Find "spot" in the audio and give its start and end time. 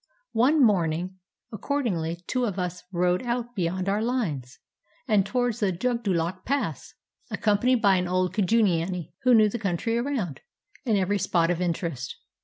11.19-11.51